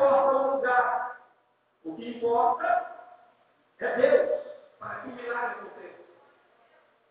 [0.00, 1.20] importa o lugar.
[1.84, 2.86] O que importa
[3.80, 4.40] é Deus.
[4.78, 6.00] Para que milagre aconteça.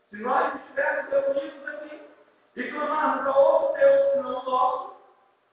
[0.09, 2.09] Se nós estivermos reunidos aqui
[2.55, 4.95] e clamarmos a outro Deus que não nosso,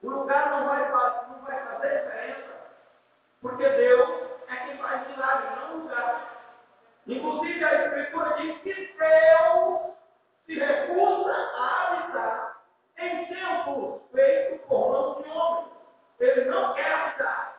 [0.01, 0.89] o lugar não vai,
[1.29, 2.71] não vai fazer diferença.
[3.41, 4.09] Porque Deus
[4.47, 6.37] é quem faz milagre, não o lugar.
[7.05, 9.93] Inclusive a Escritura diz que Deus
[10.47, 12.57] se recusa a habitar
[12.97, 15.66] em tempos feitos por mãos de homens.
[16.19, 17.57] Ele não quer estar.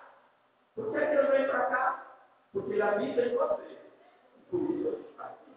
[0.74, 2.06] Por que ele vem para cá?
[2.52, 3.78] Porque ele habita em você.
[4.50, 5.56] Por isso aqui.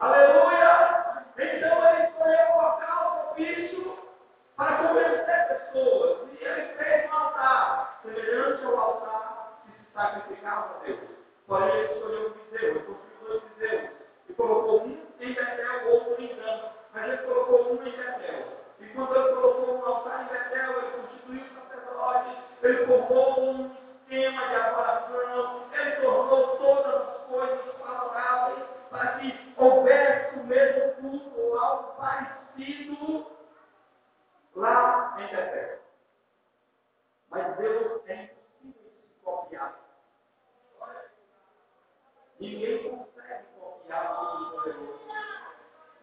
[0.00, 1.24] Aleluia!
[1.36, 3.98] Então ele escolheu colocar o bicho
[4.56, 6.28] para convencer pessoas.
[6.40, 11.00] E ele fez um altar, semelhante ao altar que se sacrificava a Deus.
[11.46, 13.90] Porém, ele escolheu um bezerro, construiu dois bezerros.
[14.28, 16.72] E colocou um em Betel, o outro em Dama.
[16.94, 18.63] Mas ele colocou um em Betel.
[18.80, 24.48] E quando ele colocou um altar em Betel, ele constituiu sacerdote, ele formou um sistema
[24.48, 31.58] de adoração, ele tornou todas as coisas favoráveis para que houvesse o mesmo culto ou
[31.58, 33.26] algo parecido
[34.56, 35.78] lá em Betel.
[37.30, 38.30] Mas Deus tem
[39.24, 39.80] copiar.
[42.38, 45.00] Ninguém consegue copiar o poderoso.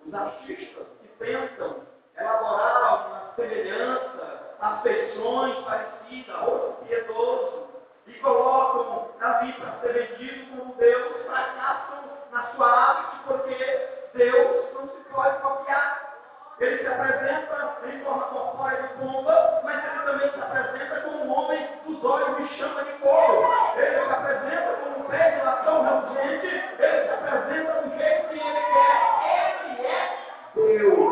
[0.06, 1.86] Os artistas que pensam
[2.22, 7.68] é elaborar uma semelhança, afeições parecidas, ou piedoso,
[8.06, 14.88] e colocam Davi para ser vendido como Deus, fracassam na sua arte, porque Deus não
[14.88, 16.14] se pode copiar.
[16.60, 21.32] Ele se apresenta em forma corpórea de pomba, mas ele também se apresenta como um
[21.36, 23.50] homem dos olhos de chama de couro.
[23.78, 28.40] Ele se apresenta como um pé de latão reluzente, ele se apresenta do jeito que
[28.40, 29.74] ele quer.
[29.74, 30.18] Ele é
[30.54, 31.11] Deus.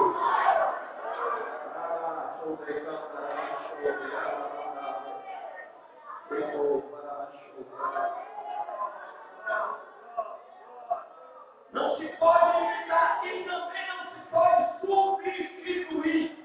[11.73, 16.37] Não se pode evitar e também não se pode substituir.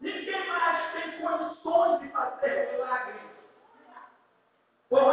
[0.00, 3.30] Ninguém mais tem condições de fazer milagres.
[4.88, 5.04] Por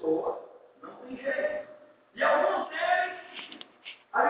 [0.00, 0.40] pessoa
[0.82, 1.68] não tem jeito.
[2.14, 3.66] E alguns deles,
[4.12, 4.22] a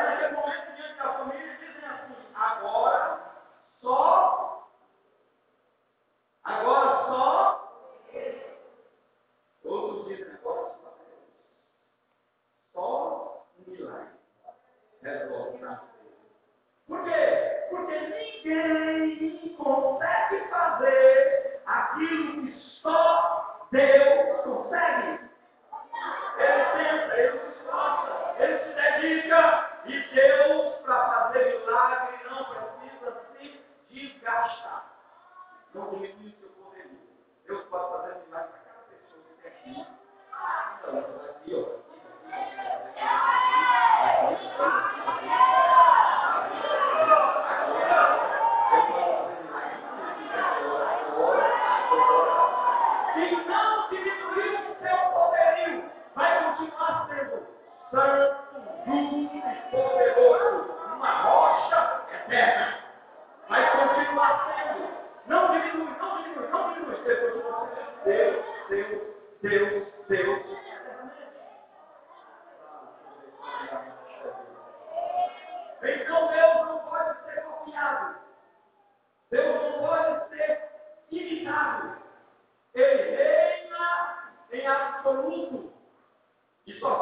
[86.71, 87.00] You saw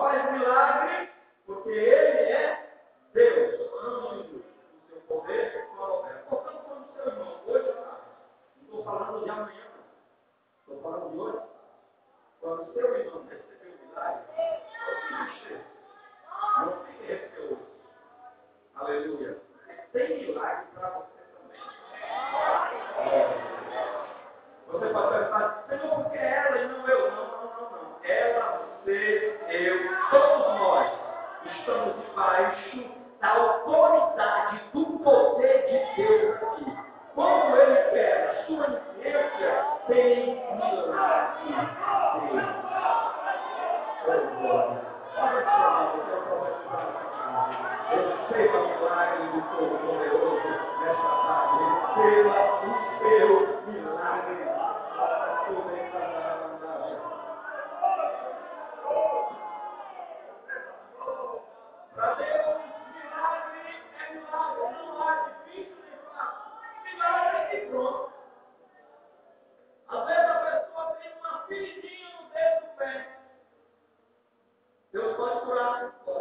[75.81, 76.18] wonderful.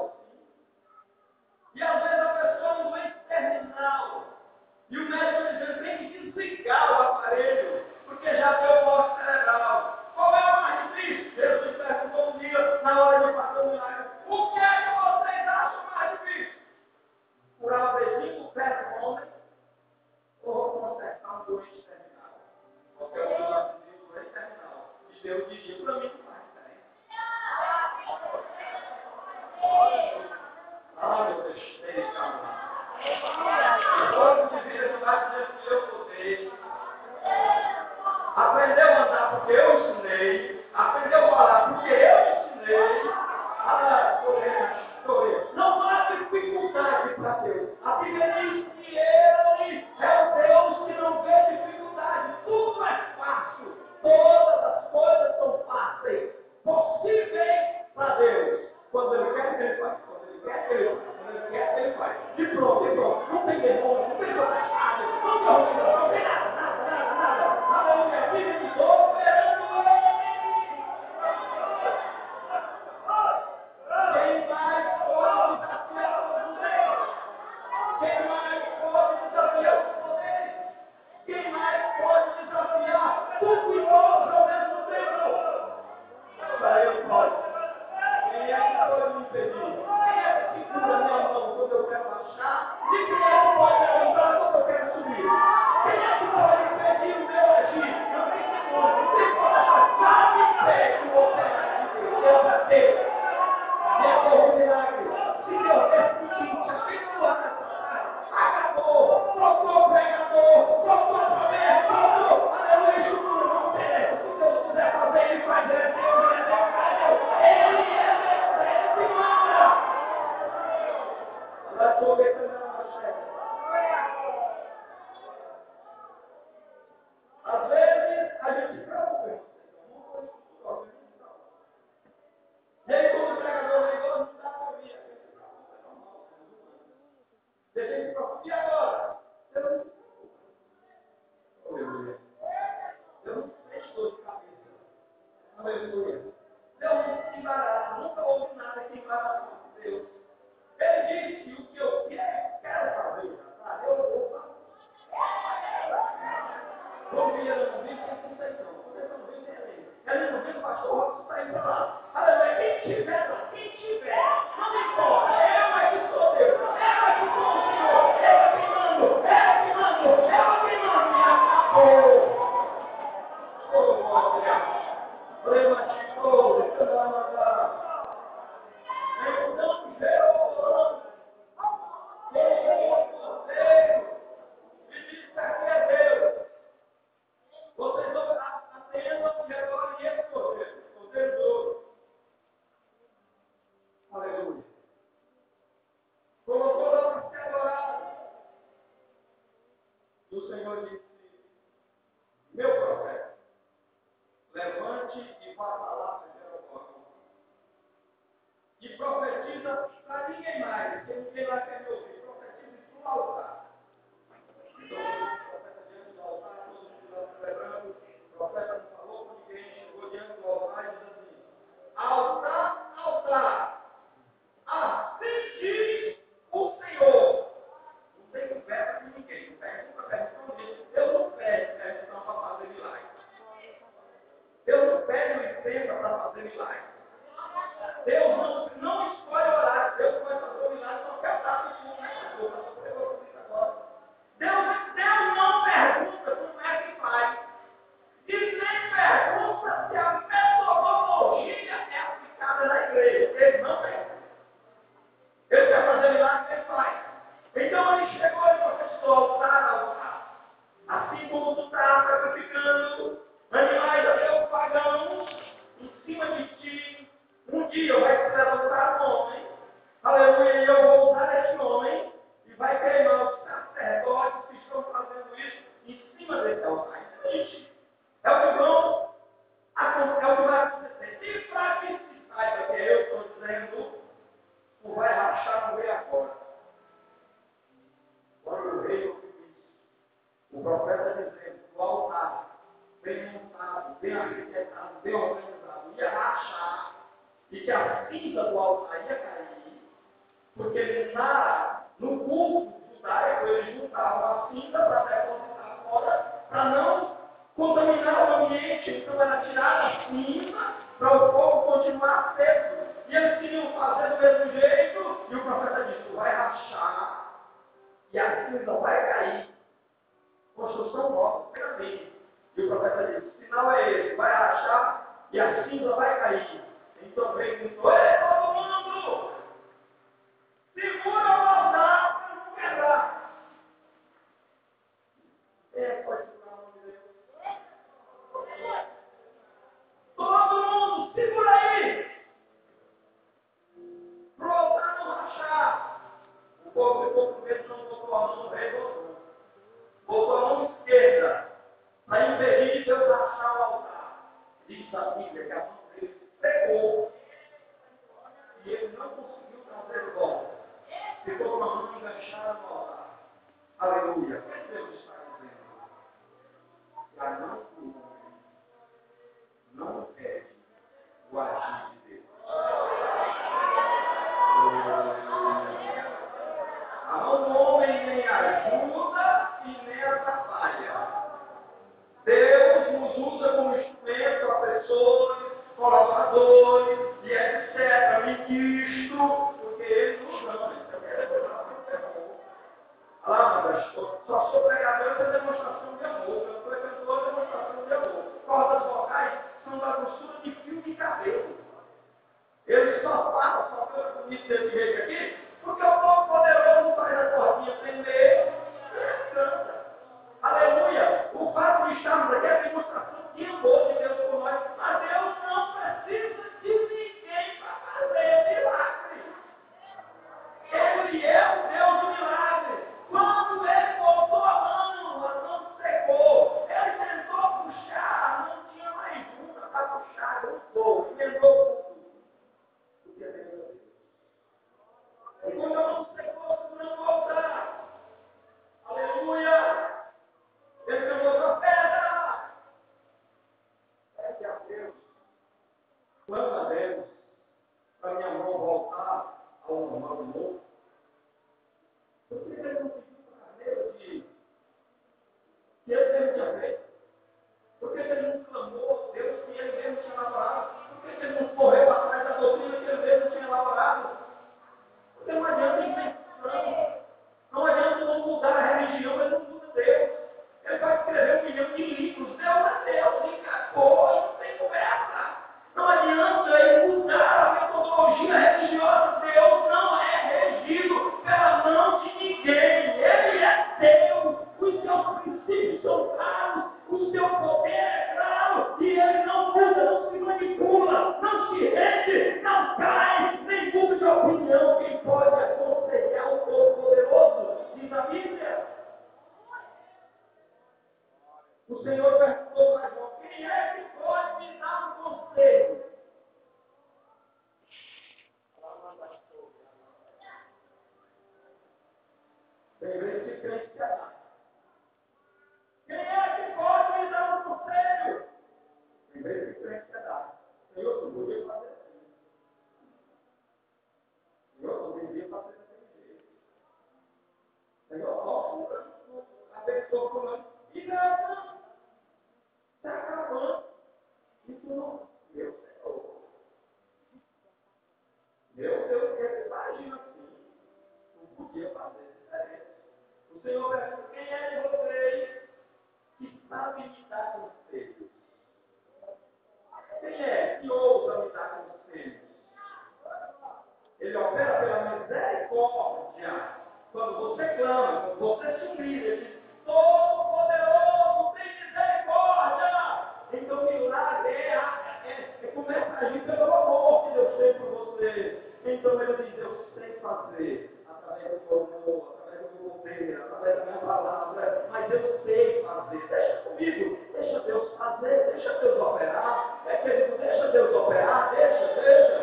[580.58, 582.17] Deus operar, deixa, deixa.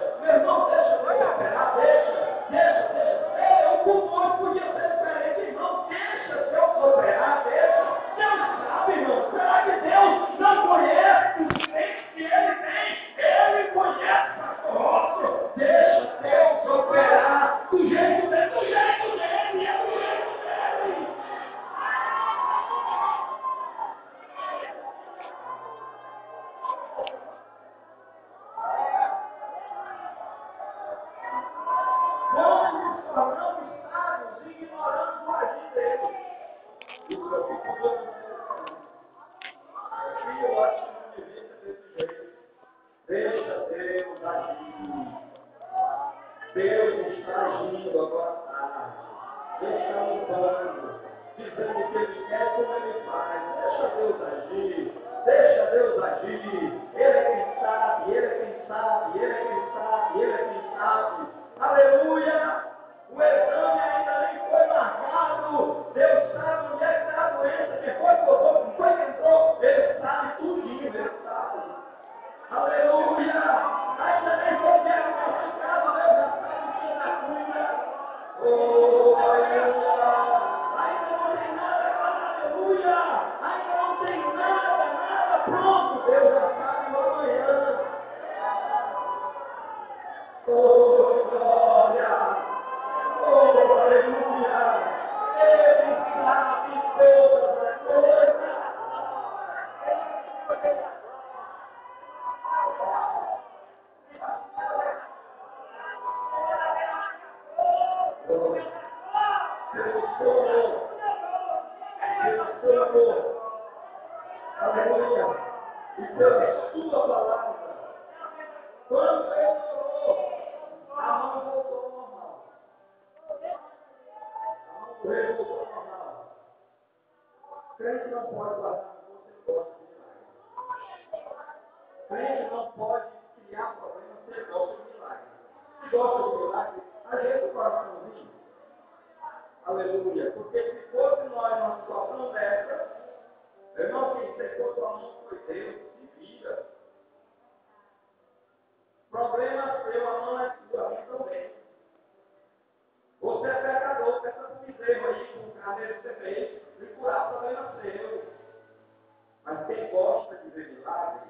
[160.54, 161.20] ver milagre,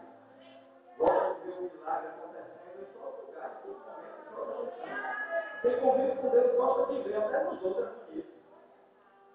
[0.99, 3.63] logo vê um milagre acontecendo em lugar,
[5.63, 8.35] todo momento, com Deus gosta de ver, até nos outros é bonito.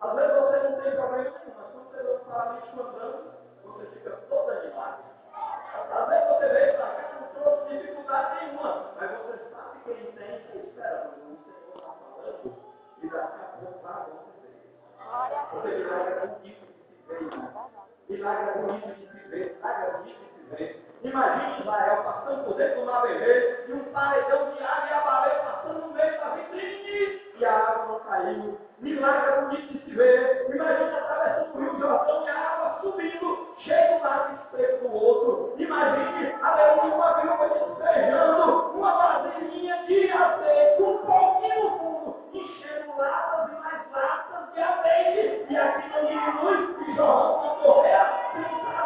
[0.01, 2.77] Às vezes você não tem problema nenhum, mas quando você vê um paralítico
[3.63, 5.03] você fica todo animado.
[5.33, 10.11] Às vezes você veio para cá, não trouxe dificuldade nenhuma, mas você sabe que ele
[10.11, 11.17] tem que esperar, mas
[11.73, 12.55] está falando
[13.01, 14.19] e a.
[15.51, 16.49] Você milagre é se
[18.07, 20.89] milagre é se Imagina a grandíssima.
[21.03, 25.01] Imagine Israel passando por dentro do mar vermelho e um paredão de água e a
[25.01, 28.57] baleia passando no meio da vitrine e a água não caiu.
[28.79, 30.47] Milagre é bonito de se ver.
[30.49, 35.53] Imagina atravessando o rio Jordão e a água subindo, cheio de lado estreito do outro.
[35.59, 43.51] Imagine a leoa uma viúva despejando uma vasilhinha de azeite, um pouquinho fundo, enchendo latas
[43.51, 45.53] e mais latas de azeite.
[45.53, 48.19] E aqui não diminui e jorrando uma correia.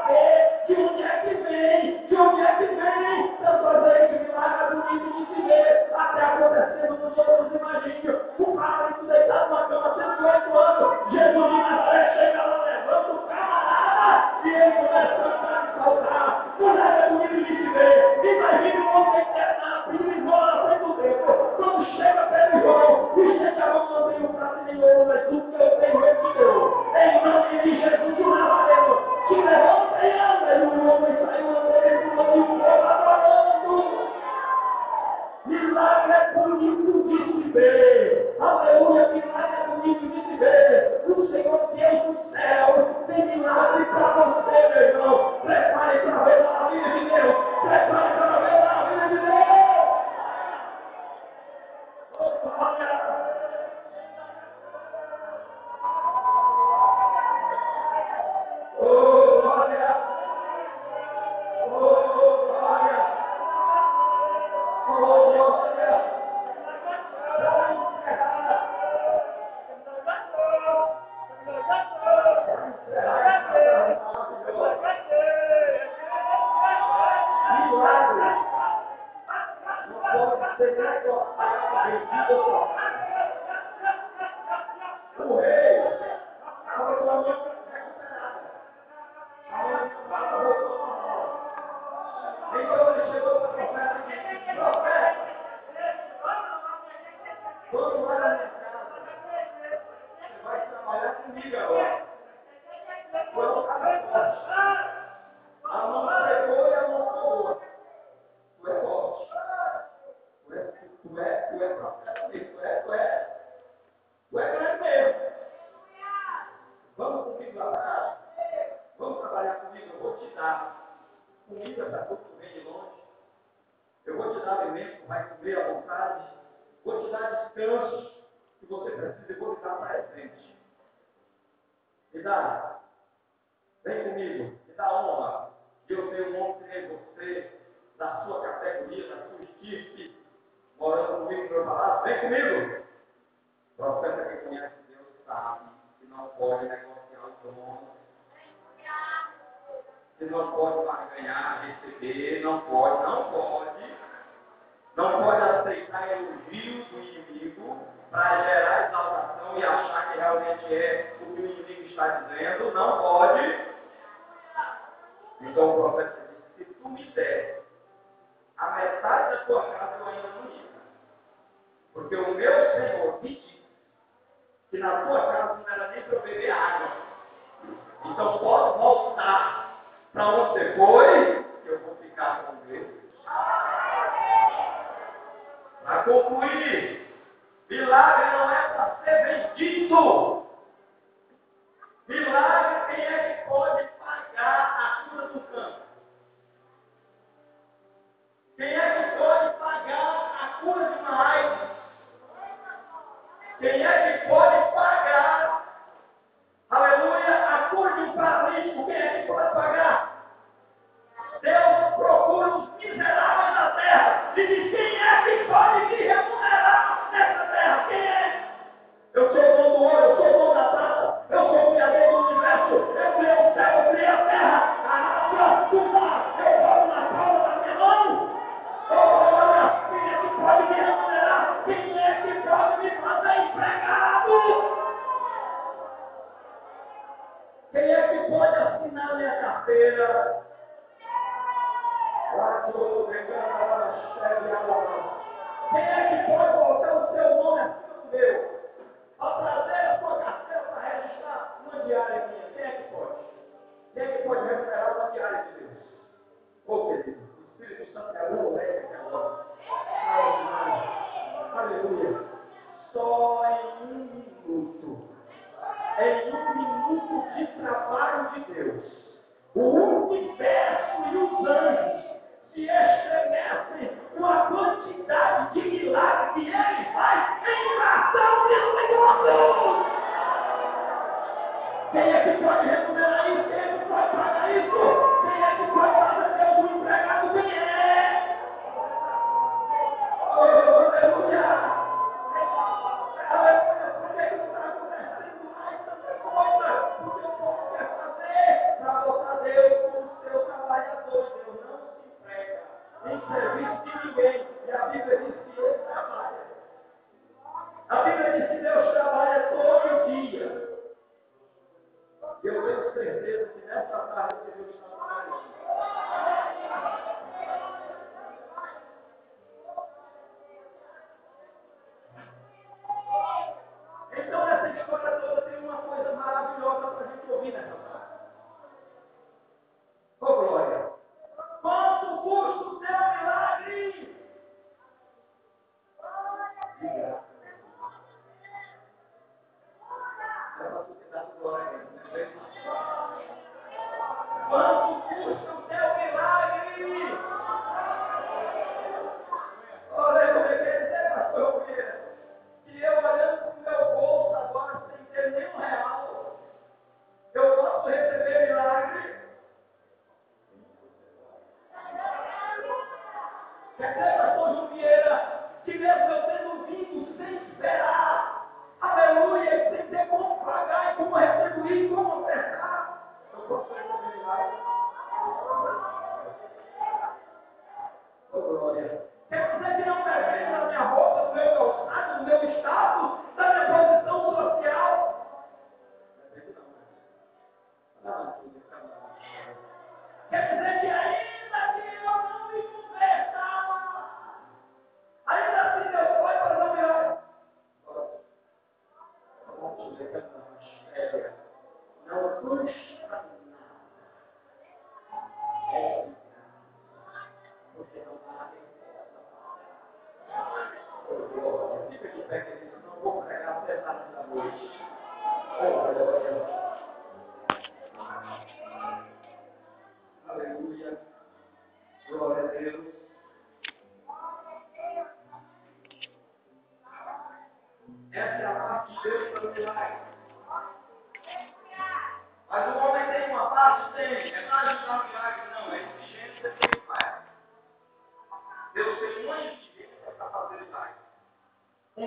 [0.03, 3.37] Que o onde é que vem, de onde é que vem.
[3.41, 8.21] Tantas leis de milagre do mundo de se ver, até acontecendo nos outros imagínios.
[8.37, 14.31] O paralítico deitado na cama, 108 anos, Jesus de Nazaré chega lá, levanta o camarada
[14.43, 16.55] e ele começa a cantar e saltar.
[16.59, 20.87] Mulher é, é bonito de se ver, imagina um homem internado, primeiro é na dentro
[20.87, 22.22] do tempo, quando chega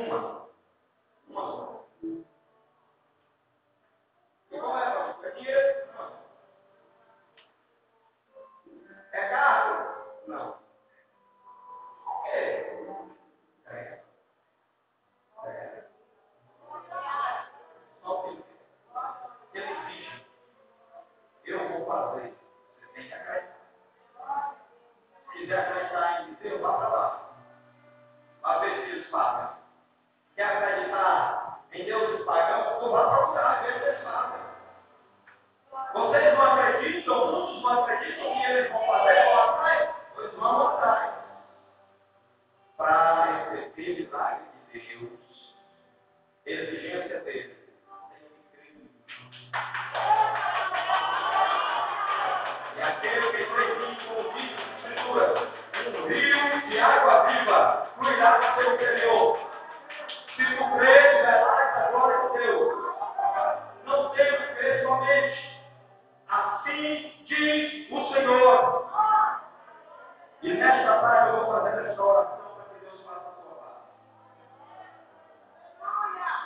[0.05, 0.36] uma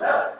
[0.01, 0.40] Yeah.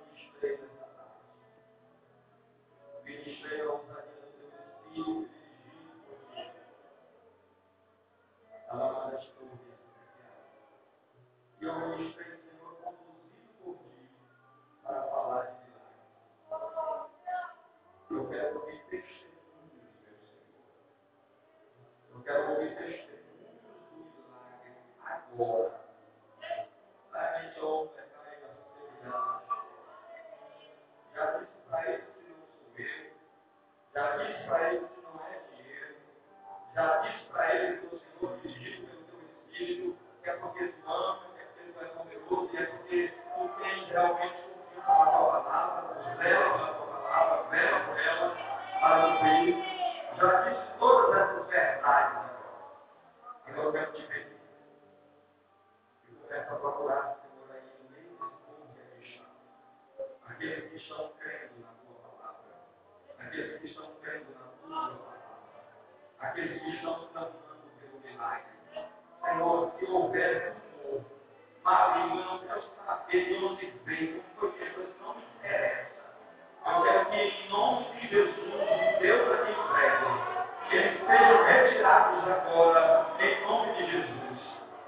[81.81, 84.39] enxertados agora, em nome de Jesus.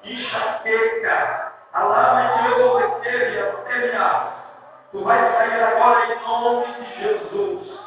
[0.04, 4.90] Enxaqueca a lama é que eu vou terminar.
[4.92, 7.80] Tu vai sair agora em nome de Jesus.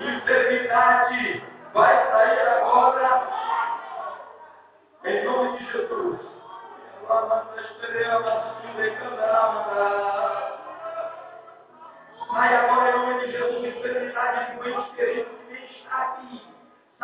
[0.00, 1.44] Enfermidade
[1.74, 3.28] vai sair agora
[5.04, 6.20] em nome de Jesus.
[12.32, 16.53] Sai agora em nome de Jesus, enfermidade doente querido que está aqui.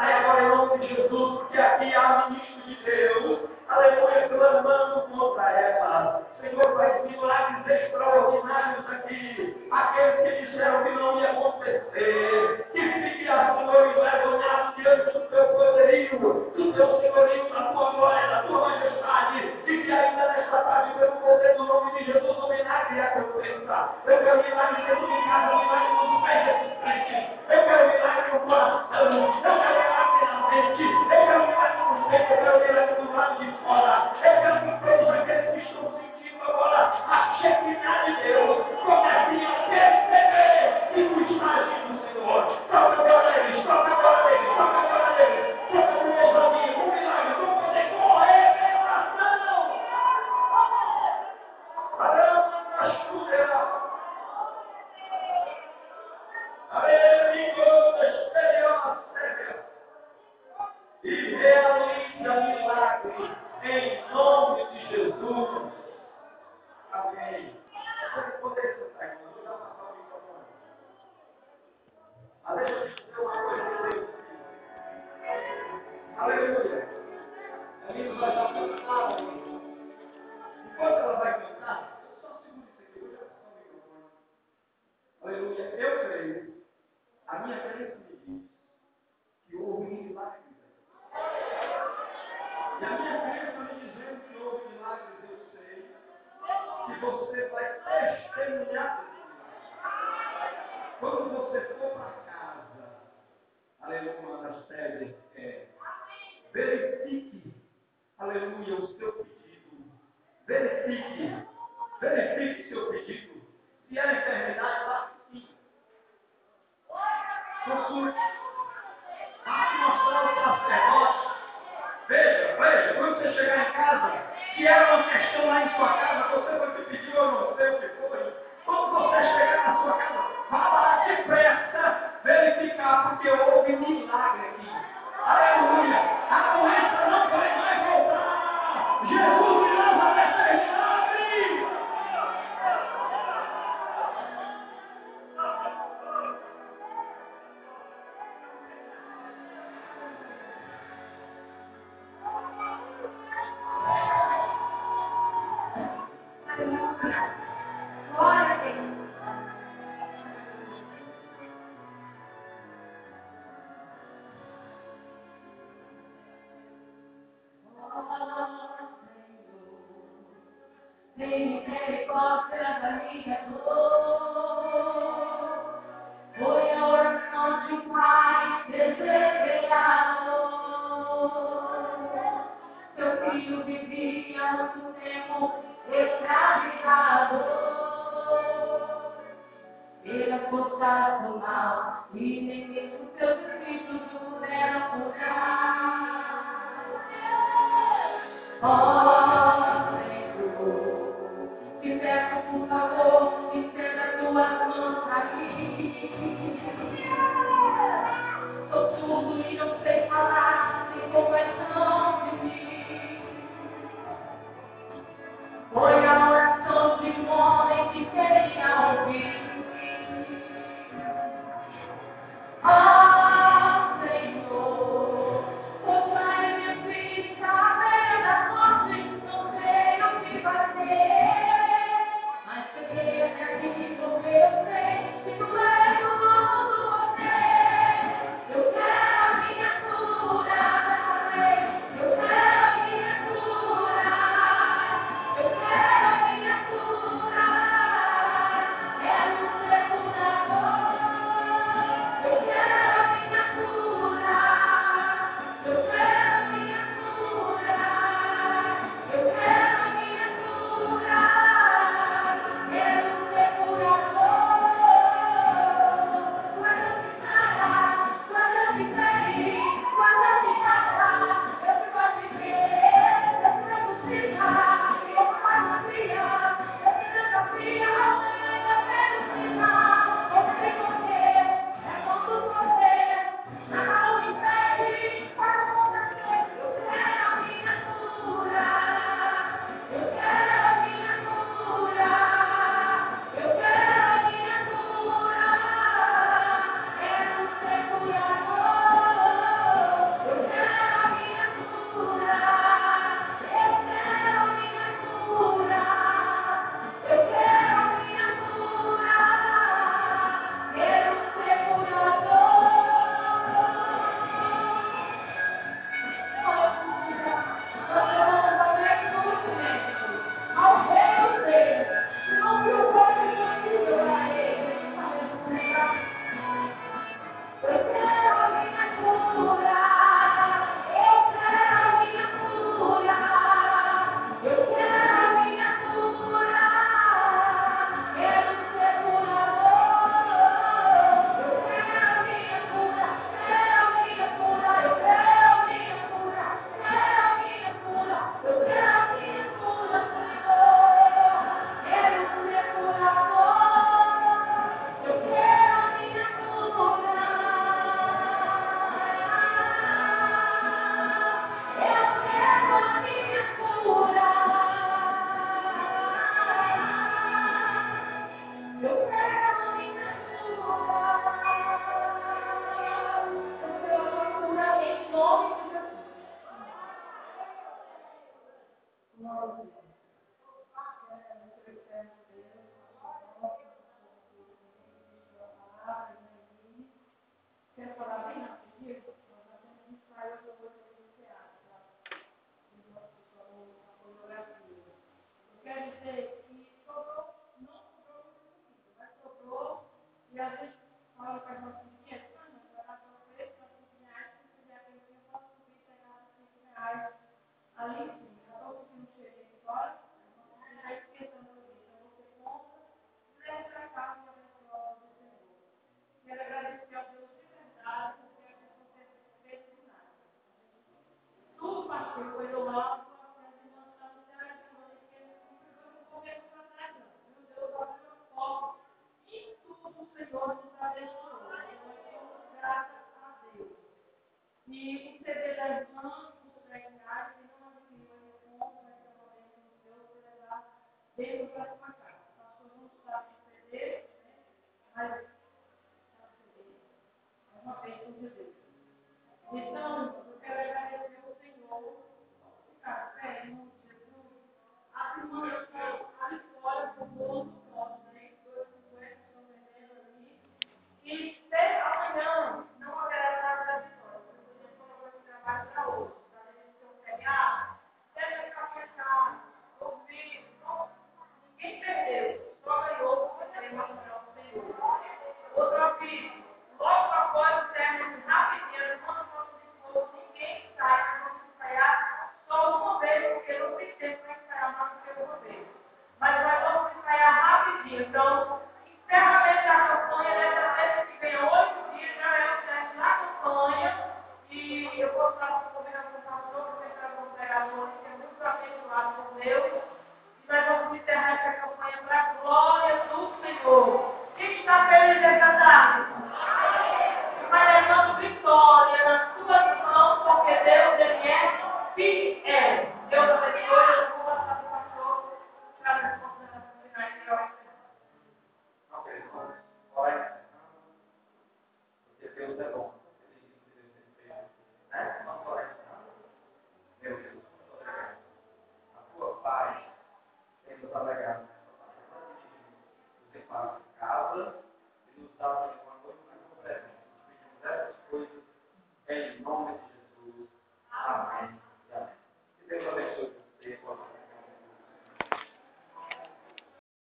[0.01, 3.41] Aí agora, em nome de Jesus, porque aqui há ministro de Deus.
[3.71, 6.23] Aleluia, clamando contra ela.
[6.41, 9.69] Senhor, faz milagres extraordinários aqui.
[9.71, 12.67] Aqueles que disseram que não ia acontecer.
[12.73, 18.29] Que fique a Senhor envergonhado diante do teu poderio, do teu senhorio, da tua glória,
[18.29, 19.55] da tua majestade.
[19.65, 23.95] E que ainda nesta tarde, pelo poder do nome de Jesus, o milagre aconteça.
[24.05, 27.53] Eu quero milagre de tudo em casa, milagre do pé Jesus Cristo.
[27.53, 28.89] Eu quero milagre no coração.
[28.99, 30.83] Eu quero milagre na mente.
[30.83, 31.80] Eu quero milagre
[32.11, 34.11] recebeu direto do lado de fora.
[34.17, 39.55] Eu quero que aqueles que estão sentindo agora a chefinada de Deus comecem é a
[39.71, 42.43] perceber E o estágio do Senhor.
[42.71, 45.47] Toca agora eles, toca para eles, toca agora eles.
[45.71, 46.83] Toca o meu amigos.
[46.83, 49.63] o milagre, não poder correr, revelação.
[51.97, 53.20] Caramba,